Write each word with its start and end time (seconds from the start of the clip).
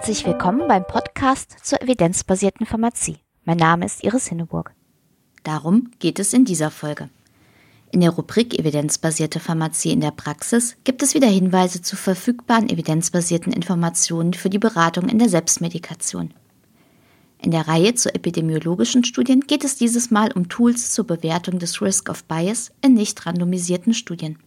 Herzlich 0.00 0.24
willkommen 0.24 0.66
beim 0.66 0.86
Podcast 0.86 1.56
zur 1.62 1.82
evidenzbasierten 1.82 2.64
Pharmazie. 2.64 3.18
Mein 3.44 3.58
Name 3.58 3.84
ist 3.84 4.02
Iris 4.02 4.28
Hinneburg. 4.28 4.72
Darum 5.42 5.90
geht 5.98 6.18
es 6.18 6.32
in 6.32 6.46
dieser 6.46 6.70
Folge. 6.70 7.10
In 7.92 8.00
der 8.00 8.08
Rubrik 8.08 8.58
Evidenzbasierte 8.58 9.40
Pharmazie 9.40 9.92
in 9.92 10.00
der 10.00 10.12
Praxis 10.12 10.76
gibt 10.84 11.02
es 11.02 11.12
wieder 11.12 11.26
Hinweise 11.26 11.82
zu 11.82 11.96
verfügbaren 11.96 12.70
evidenzbasierten 12.70 13.52
Informationen 13.52 14.32
für 14.32 14.48
die 14.48 14.58
Beratung 14.58 15.06
in 15.10 15.18
der 15.18 15.28
Selbstmedikation. 15.28 16.32
In 17.42 17.50
der 17.50 17.68
Reihe 17.68 17.94
zu 17.94 18.14
epidemiologischen 18.14 19.04
Studien 19.04 19.42
geht 19.42 19.64
es 19.64 19.76
dieses 19.76 20.10
Mal 20.10 20.32
um 20.32 20.48
Tools 20.48 20.92
zur 20.92 21.06
Bewertung 21.06 21.58
des 21.58 21.82
Risk 21.82 22.08
of 22.08 22.24
Bias 22.24 22.72
in 22.80 22.94
nicht 22.94 23.26
randomisierten 23.26 23.92
Studien. 23.92 24.38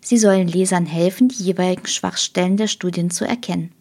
Sie 0.00 0.18
sollen 0.18 0.48
Lesern 0.48 0.84
helfen, 0.84 1.28
die 1.28 1.42
jeweiligen 1.42 1.86
Schwachstellen 1.86 2.58
der 2.58 2.66
Studien 2.66 3.10
zu 3.10 3.26
erkennen. 3.26 3.72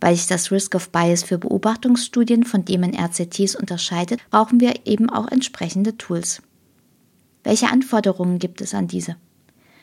Weil 0.00 0.16
sich 0.16 0.26
das 0.26 0.50
Risk 0.50 0.74
of 0.74 0.90
Bias 0.90 1.22
für 1.22 1.38
Beobachtungsstudien 1.38 2.44
von 2.44 2.64
dem 2.64 2.82
in 2.82 2.94
RCTs 2.94 3.54
unterscheidet, 3.54 4.20
brauchen 4.30 4.58
wir 4.58 4.74
eben 4.84 5.08
auch 5.08 5.30
entsprechende 5.30 5.96
Tools. 5.96 6.42
Welche 7.44 7.68
Anforderungen 7.68 8.40
gibt 8.40 8.60
es 8.60 8.74
an 8.74 8.88
diese? 8.88 9.16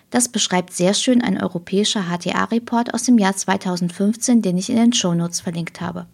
Das 0.09 0.28
beschreibt 0.28 0.74
sehr 0.74 0.94
schön 0.94 1.22
ein 1.22 1.42
europäischer 1.42 2.03
HTA-Report 2.09 2.94
aus 2.94 3.03
dem 3.03 3.18
Jahr 3.18 3.36
2015, 3.38 4.42
den 4.42 4.58
ich 4.58 4.69
in 4.69 4.75
den 4.75 4.92
Shownotes 4.92 5.40
verlinkt 5.40 5.80
habe 5.80 6.08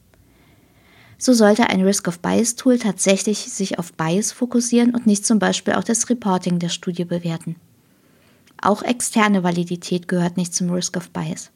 so 1.18 1.34
sollte 1.34 1.70
ein 1.70 1.82
Risk 1.82 2.08
of 2.08 2.20
Bias 2.20 2.56
Tool 2.56 2.78
tatsächlich 2.78 3.40
sich 3.40 3.80
auf 3.80 3.94
Bias 3.94 4.32
fokussieren 4.32 4.94
und 4.94 5.08
nicht 5.08 5.26
zum 5.26 5.40
Beispiel 5.40 5.74
auch 5.74 5.84
das 5.84 6.10
Reporting 6.10 6.60
der 6.60 6.70
Studie 6.70 7.06
bewerten. 7.06 7.56
Auch 8.62 8.84
externe 8.84 9.44
Validität 9.44 10.08
gehört 10.08 10.38
nicht 10.38 10.54
zum 10.54 10.70
Risk 10.70 10.98
of 10.98 11.10
Bias. 11.10 11.52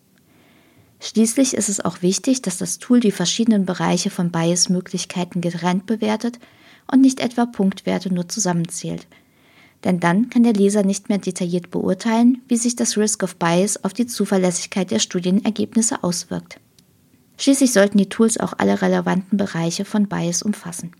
Schließlich 1.00 1.56
ist 1.56 1.70
es 1.70 1.84
auch 1.84 2.04
wichtig, 2.04 2.44
dass 2.44 2.60
das 2.60 2.78
Tool 2.78 3.00
die 3.00 3.12
verschiedenen 3.12 3.66
Bereiche 3.66 4.12
von 4.12 4.32
Bias-Möglichkeiten 4.32 5.42
getrennt 5.42 5.88
bewertet 5.88 6.40
und 6.92 7.02
nicht 7.02 7.20
etwa 7.20 7.48
Punktwerte 7.48 8.14
nur 8.14 8.30
zusammenzählt. 8.30 9.08
Denn 9.84 10.00
dann 10.00 10.30
kann 10.30 10.44
der 10.44 10.54
Leser 10.54 10.84
nicht 10.84 11.10
mehr 11.10 11.18
detailliert 11.18 11.72
beurteilen, 11.72 12.42
wie 12.48 12.58
sich 12.58 12.76
das 12.76 12.98
Risk 12.98 13.24
of 13.24 13.36
Bias 13.38 13.84
auf 13.84 13.94
die 13.94 14.06
Zuverlässigkeit 14.06 14.92
der 14.92 15.00
Studienergebnisse 15.00 16.04
auswirkt. 16.04 16.60
Schließlich 17.42 17.74
sollten 17.74 17.98
die 17.98 18.08
Tools 18.08 18.40
auch 18.40 18.54
alle 18.60 18.84
relevanten 18.84 19.36
Bereiche 19.36 19.84
von 19.84 20.08
Bias 20.08 20.44
umfassen. 20.44 20.92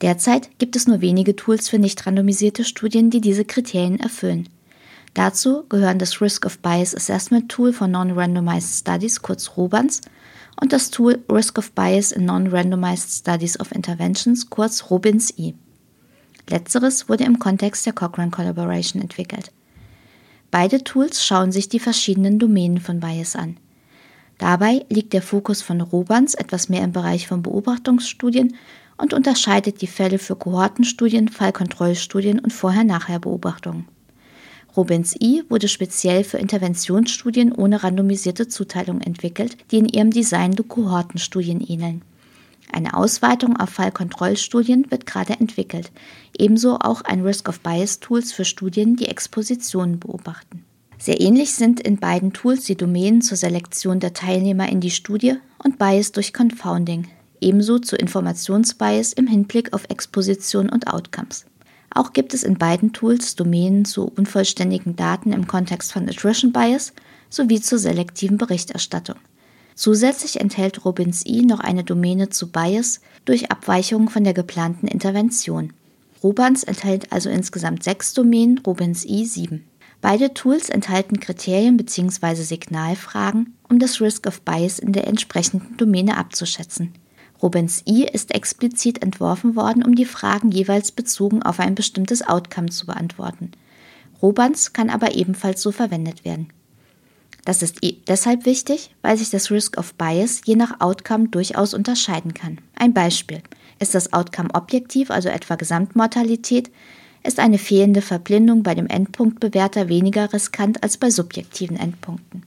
Derzeit 0.00 0.56
gibt 0.60 0.76
es 0.76 0.86
nur 0.86 1.00
wenige 1.00 1.34
Tools 1.34 1.68
für 1.68 1.80
nicht 1.80 2.06
randomisierte 2.06 2.64
Studien, 2.64 3.10
die 3.10 3.20
diese 3.20 3.44
Kriterien 3.44 3.98
erfüllen. 3.98 4.48
Dazu 5.14 5.64
gehören 5.68 5.98
das 5.98 6.20
Risk 6.20 6.46
of 6.46 6.60
Bias 6.60 6.94
Assessment 6.94 7.50
Tool 7.50 7.72
for 7.72 7.88
Non-Randomized 7.88 8.78
Studies, 8.78 9.22
kurz 9.22 9.56
ROBANS, 9.56 10.02
und 10.60 10.72
das 10.72 10.92
Tool 10.92 11.18
Risk 11.28 11.58
of 11.58 11.72
Bias 11.72 12.12
in 12.12 12.26
Non-Randomized 12.26 13.10
Studies 13.10 13.58
of 13.58 13.72
Interventions, 13.72 14.48
kurz 14.48 14.88
ROBINS-I. 14.88 15.56
Letzteres 16.48 17.08
wurde 17.08 17.24
im 17.24 17.40
Kontext 17.40 17.84
der 17.86 17.92
Cochrane 17.92 18.30
Collaboration 18.30 19.02
entwickelt. 19.02 19.50
Beide 20.52 20.84
Tools 20.84 21.26
schauen 21.26 21.50
sich 21.50 21.68
die 21.68 21.80
verschiedenen 21.80 22.38
Domänen 22.38 22.78
von 22.78 23.00
Bias 23.00 23.34
an. 23.34 23.56
Dabei 24.38 24.84
liegt 24.90 25.12
der 25.12 25.22
Fokus 25.22 25.62
von 25.62 25.80
Robans 25.80 26.34
etwas 26.34 26.68
mehr 26.68 26.84
im 26.84 26.92
Bereich 26.92 27.26
von 27.26 27.42
Beobachtungsstudien 27.42 28.54
und 28.98 29.14
unterscheidet 29.14 29.80
die 29.80 29.86
Fälle 29.86 30.18
für 30.18 30.36
Kohortenstudien, 30.36 31.28
Fallkontrollstudien 31.28 32.38
und 32.38 32.52
Vorher-Nachher-Beobachtungen. 32.52 33.88
Robins 34.76 35.16
I 35.22 35.42
wurde 35.48 35.68
speziell 35.68 36.22
für 36.22 36.36
Interventionsstudien 36.36 37.52
ohne 37.52 37.82
randomisierte 37.82 38.46
Zuteilung 38.46 39.00
entwickelt, 39.00 39.56
die 39.70 39.78
in 39.78 39.88
ihrem 39.88 40.10
Design 40.10 40.54
Kohortenstudien 40.54 41.62
ähneln. 41.62 42.02
Eine 42.70 42.94
Ausweitung 42.94 43.56
auf 43.56 43.70
Fallkontrollstudien 43.70 44.90
wird 44.90 45.06
gerade 45.06 45.34
entwickelt, 45.34 45.92
ebenso 46.36 46.78
auch 46.78 47.00
ein 47.02 47.22
Risk 47.22 47.48
of 47.48 47.60
Bias 47.60 48.00
Tools 48.00 48.32
für 48.32 48.44
Studien, 48.44 48.96
die 48.96 49.06
Expositionen 49.06 49.98
beobachten. 49.98 50.65
Sehr 50.98 51.20
ähnlich 51.20 51.52
sind 51.52 51.80
in 51.80 51.98
beiden 51.98 52.32
Tools 52.32 52.64
die 52.64 52.76
Domänen 52.76 53.22
zur 53.22 53.36
Selektion 53.36 54.00
der 54.00 54.14
Teilnehmer 54.14 54.68
in 54.68 54.80
die 54.80 54.90
Studie 54.90 55.34
und 55.62 55.78
Bias 55.78 56.12
durch 56.12 56.32
Confounding, 56.32 57.08
ebenso 57.40 57.78
zu 57.78 57.96
Informationsbias 57.96 59.12
im 59.12 59.26
Hinblick 59.26 59.72
auf 59.72 59.84
Exposition 59.88 60.68
und 60.70 60.88
Outcomes. 60.88 61.44
Auch 61.90 62.12
gibt 62.12 62.34
es 62.34 62.42
in 62.42 62.58
beiden 62.58 62.92
Tools 62.92 63.36
Domänen 63.36 63.84
zu 63.84 64.10
unvollständigen 64.16 64.96
Daten 64.96 65.32
im 65.32 65.46
Kontext 65.46 65.92
von 65.92 66.08
Attrition 66.08 66.52
Bias 66.52 66.92
sowie 67.30 67.60
zur 67.60 67.78
selektiven 67.78 68.38
Berichterstattung. 68.38 69.16
Zusätzlich 69.74 70.40
enthält 70.40 70.84
Robins 70.84 71.24
I 71.26 71.42
noch 71.42 71.60
eine 71.60 71.84
Domäne 71.84 72.30
zu 72.30 72.50
Bias 72.50 73.00
durch 73.26 73.50
Abweichungen 73.50 74.08
von 74.08 74.24
der 74.24 74.34
geplanten 74.34 74.88
Intervention. 74.88 75.72
Robans 76.22 76.64
enthält 76.64 77.12
also 77.12 77.28
insgesamt 77.28 77.82
sechs 77.82 78.14
Domänen, 78.14 78.58
Robins 78.58 79.04
I 79.04 79.26
sieben. 79.26 79.64
Beide 80.00 80.34
Tools 80.34 80.68
enthalten 80.68 81.20
Kriterien 81.20 81.76
bzw. 81.76 82.34
Signalfragen, 82.34 83.56
um 83.68 83.78
das 83.78 84.00
Risk 84.00 84.26
of 84.26 84.42
Bias 84.42 84.78
in 84.78 84.92
der 84.92 85.06
entsprechenden 85.06 85.76
Domäne 85.76 86.16
abzuschätzen. 86.16 86.94
Robins 87.42 87.82
I 87.86 88.04
ist 88.04 88.34
explizit 88.34 89.02
entworfen 89.02 89.56
worden, 89.56 89.84
um 89.84 89.94
die 89.94 90.04
Fragen 90.04 90.50
jeweils 90.50 90.92
bezogen 90.92 91.42
auf 91.42 91.60
ein 91.60 91.74
bestimmtes 91.74 92.26
Outcome 92.26 92.70
zu 92.70 92.86
beantworten. 92.86 93.52
Robans 94.22 94.72
kann 94.72 94.88
aber 94.88 95.14
ebenfalls 95.14 95.60
so 95.60 95.72
verwendet 95.72 96.24
werden. 96.24 96.48
Das 97.44 97.62
ist 97.62 97.78
deshalb 98.08 98.44
wichtig, 98.44 98.94
weil 99.02 99.16
sich 99.16 99.30
das 99.30 99.50
Risk 99.50 99.78
of 99.78 99.94
Bias 99.94 100.40
je 100.44 100.56
nach 100.56 100.80
Outcome 100.80 101.28
durchaus 101.28 101.74
unterscheiden 101.74 102.34
kann. 102.34 102.58
Ein 102.74 102.92
Beispiel. 102.92 103.42
Ist 103.78 103.94
das 103.94 104.12
Outcome 104.12 104.48
objektiv, 104.52 105.10
also 105.10 105.28
etwa 105.28 105.54
Gesamtmortalität, 105.54 106.70
ist 107.26 107.38
eine 107.38 107.58
fehlende 107.58 108.02
Verblindung 108.02 108.62
bei 108.62 108.74
dem 108.74 108.86
Endpunktbewerter 108.86 109.88
weniger 109.88 110.32
riskant 110.32 110.82
als 110.82 110.96
bei 110.96 111.10
subjektiven 111.10 111.76
Endpunkten. 111.76 112.42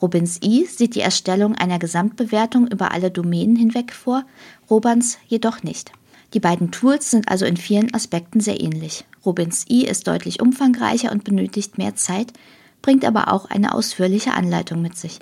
Robins 0.00 0.40
I 0.42 0.66
sieht 0.66 0.94
die 0.94 1.00
Erstellung 1.00 1.54
einer 1.54 1.78
Gesamtbewertung 1.78 2.66
über 2.68 2.92
alle 2.92 3.10
Domänen 3.10 3.56
hinweg 3.56 3.92
vor, 3.92 4.24
Robans 4.68 5.18
jedoch 5.26 5.62
nicht. 5.62 5.92
Die 6.34 6.40
beiden 6.40 6.70
Tools 6.70 7.10
sind 7.10 7.28
also 7.28 7.46
in 7.46 7.56
vielen 7.56 7.94
Aspekten 7.94 8.40
sehr 8.40 8.60
ähnlich. 8.60 9.04
Rubens 9.24 9.64
I 9.70 9.86
ist 9.86 10.06
deutlich 10.06 10.42
umfangreicher 10.42 11.10
und 11.12 11.24
benötigt 11.24 11.78
mehr 11.78 11.96
Zeit, 11.96 12.32
bringt 12.82 13.04
aber 13.04 13.32
auch 13.32 13.46
eine 13.46 13.74
ausführliche 13.74 14.32
Anleitung 14.32 14.82
mit 14.82 14.96
sich. 14.96 15.18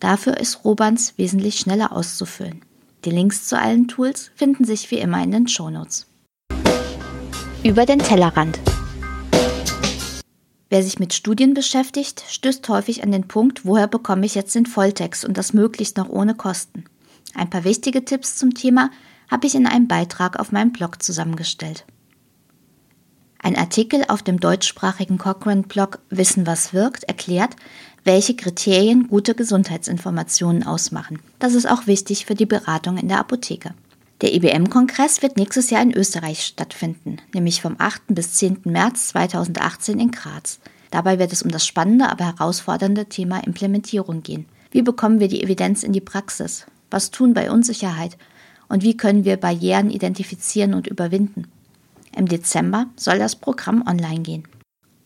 Dafür 0.00 0.38
ist 0.38 0.64
Robans 0.64 1.14
wesentlich 1.16 1.58
schneller 1.58 1.92
auszufüllen. 1.92 2.62
Die 3.04 3.10
Links 3.10 3.46
zu 3.46 3.58
allen 3.58 3.86
Tools 3.86 4.30
finden 4.34 4.64
sich 4.64 4.90
wie 4.90 4.98
immer 4.98 5.22
in 5.22 5.30
den 5.30 5.48
Shownotes. 5.48 6.06
Über 7.66 7.84
den 7.84 7.98
Tellerrand. 7.98 8.60
Wer 10.70 10.84
sich 10.84 11.00
mit 11.00 11.14
Studien 11.14 11.52
beschäftigt, 11.52 12.22
stößt 12.28 12.68
häufig 12.68 13.02
an 13.02 13.10
den 13.10 13.26
Punkt, 13.26 13.64
woher 13.64 13.88
bekomme 13.88 14.24
ich 14.24 14.36
jetzt 14.36 14.54
den 14.54 14.66
Volltext 14.66 15.24
und 15.24 15.36
das 15.36 15.52
möglichst 15.52 15.96
noch 15.96 16.08
ohne 16.08 16.36
Kosten. 16.36 16.84
Ein 17.34 17.50
paar 17.50 17.64
wichtige 17.64 18.04
Tipps 18.04 18.36
zum 18.36 18.54
Thema 18.54 18.92
habe 19.28 19.48
ich 19.48 19.56
in 19.56 19.66
einem 19.66 19.88
Beitrag 19.88 20.38
auf 20.38 20.52
meinem 20.52 20.70
Blog 20.70 21.02
zusammengestellt. 21.02 21.86
Ein 23.42 23.56
Artikel 23.56 24.04
auf 24.06 24.22
dem 24.22 24.38
deutschsprachigen 24.38 25.18
Cochrane-Blog 25.18 25.98
Wissen, 26.08 26.46
was 26.46 26.72
wirkt 26.72 27.02
erklärt, 27.02 27.56
welche 28.04 28.36
Kriterien 28.36 29.08
gute 29.08 29.34
Gesundheitsinformationen 29.34 30.62
ausmachen. 30.64 31.18
Das 31.40 31.54
ist 31.54 31.68
auch 31.68 31.88
wichtig 31.88 32.26
für 32.26 32.36
die 32.36 32.46
Beratung 32.46 32.96
in 32.96 33.08
der 33.08 33.18
Apotheke. 33.18 33.74
Der 34.22 34.34
IBM-Kongress 34.34 35.20
wird 35.20 35.36
nächstes 35.36 35.68
Jahr 35.68 35.82
in 35.82 35.92
Österreich 35.92 36.42
stattfinden, 36.42 37.18
nämlich 37.34 37.60
vom 37.60 37.76
8. 37.78 38.02
bis 38.08 38.32
10. 38.34 38.60
März 38.64 39.08
2018 39.08 40.00
in 40.00 40.10
Graz. 40.10 40.58
Dabei 40.90 41.18
wird 41.18 41.34
es 41.34 41.42
um 41.42 41.50
das 41.50 41.66
spannende, 41.66 42.08
aber 42.08 42.24
herausfordernde 42.24 43.06
Thema 43.06 43.44
Implementierung 43.44 44.22
gehen. 44.22 44.46
Wie 44.70 44.80
bekommen 44.80 45.20
wir 45.20 45.28
die 45.28 45.42
Evidenz 45.42 45.82
in 45.82 45.92
die 45.92 46.00
Praxis? 46.00 46.64
Was 46.90 47.10
tun 47.10 47.34
bei 47.34 47.50
Unsicherheit? 47.50 48.16
Und 48.68 48.82
wie 48.82 48.96
können 48.96 49.26
wir 49.26 49.36
Barrieren 49.36 49.90
identifizieren 49.90 50.72
und 50.72 50.86
überwinden? 50.86 51.48
Im 52.16 52.26
Dezember 52.26 52.86
soll 52.96 53.18
das 53.18 53.36
Programm 53.36 53.84
online 53.86 54.20
gehen. 54.20 54.48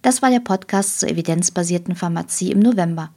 Das 0.02 0.22
war 0.22 0.30
der 0.30 0.38
Podcast 0.40 1.00
zur 1.00 1.08
evidenzbasierten 1.08 1.96
Pharmazie 1.96 2.52
im 2.52 2.60
November. 2.60 3.10